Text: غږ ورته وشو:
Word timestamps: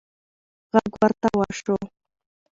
غږ 0.71 0.91
ورته 1.01 1.29
وشو: 1.37 1.75